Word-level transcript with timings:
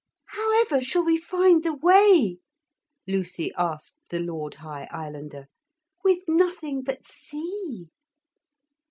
'However 0.29 0.81
shall 0.83 1.05
we 1.05 1.19
find 1.19 1.61
the 1.63 1.75
way,' 1.75 2.39
Lucy 3.07 3.53
asked 3.55 3.99
the 4.09 4.17
Lord 4.17 4.55
High 4.55 4.87
Islander, 4.89 5.45
'with 6.03 6.23
nothing 6.27 6.81
but 6.81 7.05
sea?' 7.05 7.91